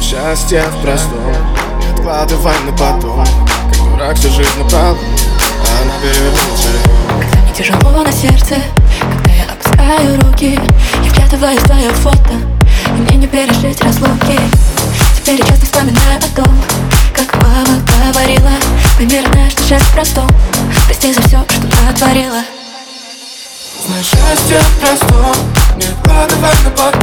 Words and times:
Счастье 0.00 0.62
в 0.62 0.82
простом. 0.82 1.20
Не 1.78 1.86
откладывай 1.92 2.54
на 2.66 2.72
потом. 2.72 3.24
Как 3.72 3.84
дурак 3.84 4.16
всю 4.16 4.30
жизнь 4.30 4.58
на 4.58 4.64
полу 4.64 4.98
А 4.98 5.82
она 5.82 5.92
Когда 7.20 7.42
мне 7.42 7.52
тяжело 7.54 8.02
на 8.02 8.10
сердце 8.10 8.56
Когда 8.98 9.30
я 9.30 9.44
опускаю 9.44 10.20
руки. 10.22 10.58
Я 11.04 11.10
вглядываюсь 11.10 11.60
в 11.60 11.64
твое 11.64 11.90
фото 11.90 12.34
И 12.86 12.90
мне 12.92 13.16
не 13.16 13.26
пережить 13.26 13.82
разлуки. 13.82 14.40
Теперь 15.16 15.38
я 15.38 15.46
часто 15.46 15.66
вспоминаю 15.66 16.18
о 16.18 16.36
том 16.36 16.62
Как 17.14 17.34
мама 17.36 17.80
говорила 17.86 18.50
родная, 19.00 19.50
что 19.50 19.62
счастье 19.62 19.88
в 19.90 19.92
простом. 19.92 20.28
Прости 20.86 21.12
за 21.12 21.20
все, 21.22 21.44
что 21.48 21.82
натворила. 21.86 22.42
Знаю 23.86 24.02
счастье 24.02 24.58
в 24.60 24.80
простом. 24.80 25.36
Не 25.76 25.84
откладывай 25.84 26.50
на 26.64 26.70
потом 26.70 26.99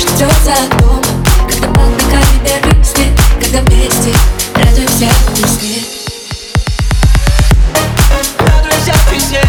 За 0.00 0.54
окном 0.54 1.02
Когда 1.46 1.68
ногами 1.68 2.40
первый 2.42 2.82
снег 2.82 3.12
Когда 3.38 3.60
вместе 3.60 4.14
радуемся 4.54 5.10
весне 5.36 5.84
Радуемся 8.38 8.94
весне, 9.12 9.42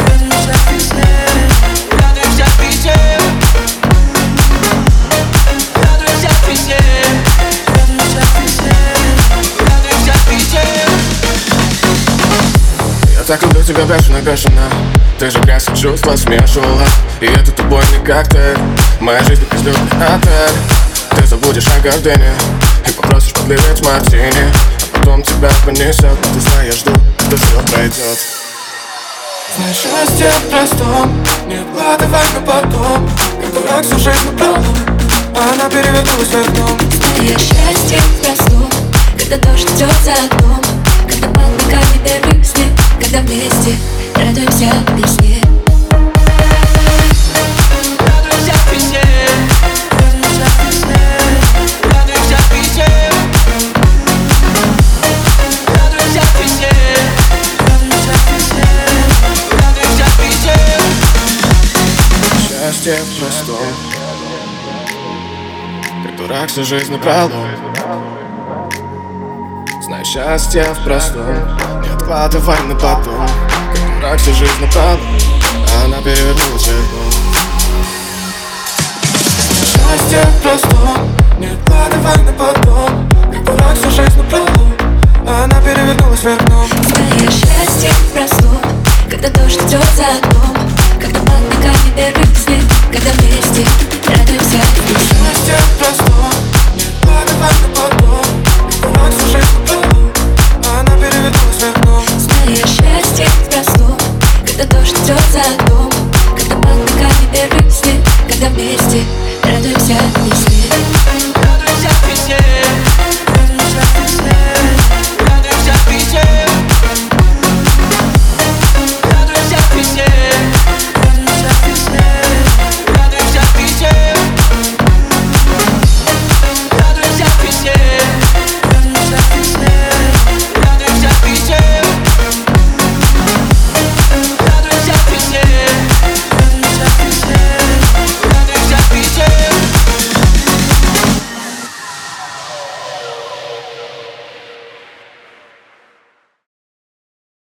радуемся 0.00 0.54
весне, 0.72 1.04
радуемся 1.92 2.46
весне. 2.62 2.96
Радуемся 5.74 6.30
весне, 6.48 6.80
радуемся 7.66 8.22
весне, 8.42 8.76
радуемся 9.60 10.14
весне. 10.30 10.66
Я 13.18 13.24
так 13.24 13.42
люблю 13.42 13.62
тебя 13.62 13.84
бешено, 13.84 14.20
бешено 14.22 14.97
Ты 15.18 15.32
же 15.32 15.40
грязь 15.40 15.66
и 15.68 15.76
чувства 15.76 16.14
смешивала. 16.14 16.84
И 17.20 17.26
это 17.26 17.50
тобой 17.50 17.82
не 17.90 18.04
коктейль 18.06 18.56
Моя 19.00 19.20
жизнь 19.24 19.42
безлюдный 19.50 20.06
отель 20.06 20.54
Ты 21.16 21.26
забудешь 21.26 21.66
о 21.66 21.80
гордыне 21.80 22.32
И 22.86 22.92
попросишь 22.92 23.32
подливать 23.32 23.84
мартини. 23.84 24.52
А 24.94 24.98
потом 24.98 25.24
тебя 25.24 25.50
понесет 25.64 26.16
Ты 26.32 26.40
знаешь, 26.40 26.76
жду, 26.76 26.92
что 27.18 27.36
все 27.36 27.60
пройдет 27.72 28.18
Знаешь, 29.56 29.76
счастье 29.76 30.30
простом 30.52 31.24
Не 31.48 31.56
откладывай 31.56 32.32
на 32.34 32.40
потом. 32.46 33.10
Как 33.40 33.54
дурак 33.54 33.84
всю 33.84 33.98
жизнь 33.98 34.30
напролом 34.30 34.64
она 35.34 35.68
перевернулась 35.68 36.28
Знаю 36.28 36.48
я 37.22 37.38
счастье 37.38 37.98
простом 38.22 38.70
Когда 39.18 39.36
дождь 39.36 39.68
идет 39.70 39.90
за 40.04 40.12
окном. 40.12 40.60
Когда 41.08 41.26
под 41.28 41.64
ногами 41.64 42.00
первый 42.04 42.44
снег 42.44 42.68
Когда 43.00 43.20
вместе 43.20 43.97
радуемся 44.18 44.72
весне. 44.96 45.40
Счастье 62.48 62.96
в 62.96 63.20
простом 63.20 63.56
Как 66.04 66.16
дурак 66.16 66.48
всю 66.48 66.64
жизнь 66.64 66.92
напролом 66.92 67.48
Знаю 69.82 70.04
счастье 70.04 70.64
в 70.64 70.84
простом. 70.84 71.24
Не 71.82 71.88
откладывай 71.88 72.60
на 72.66 72.74
потом 72.74 73.26
Как 74.10 74.18
всю 74.20 74.32
жизнь 74.32 74.52
напролом 74.58 75.00
А 75.70 75.84
она 75.84 75.98
перевернулась 75.98 76.66
вверх 76.66 76.88
дном 76.88 77.12
Счастье 79.66 80.22
в 80.22 80.42
простом 80.42 81.14
Не 81.38 81.48
откладывай 81.48 82.24
на 82.24 82.32
потом. 82.32 83.08
Как 83.30 83.44
дурак 83.44 83.76
всю 83.78 83.90
жизнь 83.90 84.16
напролом 84.16 84.72
она 85.26 85.60
перевернулась 85.60 86.22
вверх 86.22 86.42
дном 86.46 86.66
счастье 87.30 87.90
в 87.90 88.12
простом 88.14 88.58
Когда 89.10 89.28
дождь 89.28 89.58
идет 89.58 89.84
за 89.94 90.04
окном. 90.04 90.56
Когда 90.98 91.20
под 91.20 91.54
ногами 91.54 91.92
первый 91.94 92.34
снег 92.34 92.64
Когда 92.90 93.10
вместе 93.10 93.97
ждется 104.88 105.42
дом 105.68 105.90
Когда 106.36 106.56
подпекает 106.56 107.30
первый 107.32 107.70
снег 107.70 107.96
Когда 108.28 108.48
вместе 108.48 109.04
радуемся 109.44 109.96
весне 110.24 110.97